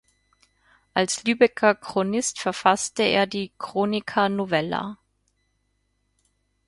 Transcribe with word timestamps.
Als 0.95 1.25
Lübecker 1.25 1.75
Chronist 1.75 2.39
verfasste 2.39 3.03
er 3.03 3.27
die 3.27 3.51
„Chronica 3.59 4.29
novella“. 4.29 4.97